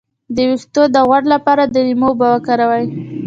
[0.35, 2.85] د ویښتو د غوړ لپاره د لیمو اوبه وکاروئ